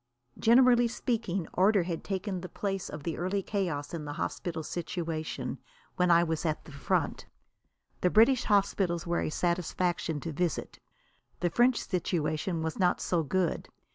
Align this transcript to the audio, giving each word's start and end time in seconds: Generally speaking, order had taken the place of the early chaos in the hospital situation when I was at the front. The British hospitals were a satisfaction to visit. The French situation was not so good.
Generally 0.39 0.87
speaking, 0.87 1.47
order 1.53 1.83
had 1.83 2.03
taken 2.03 2.41
the 2.41 2.49
place 2.49 2.89
of 2.89 3.03
the 3.03 3.19
early 3.19 3.43
chaos 3.43 3.93
in 3.93 4.03
the 4.03 4.13
hospital 4.13 4.63
situation 4.63 5.59
when 5.95 6.09
I 6.09 6.23
was 6.23 6.43
at 6.43 6.65
the 6.65 6.71
front. 6.71 7.27
The 8.01 8.09
British 8.09 8.45
hospitals 8.45 9.05
were 9.05 9.21
a 9.21 9.29
satisfaction 9.29 10.19
to 10.21 10.31
visit. 10.33 10.79
The 11.41 11.51
French 11.51 11.79
situation 11.85 12.63
was 12.63 12.79
not 12.79 12.99
so 12.99 13.21
good. 13.21 13.69